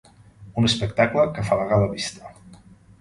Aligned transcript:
Un 0.61 0.69
espectacle 0.69 1.27
que 1.35 1.43
afalaga 1.43 1.81
la 1.85 1.93
vista. 1.93 2.35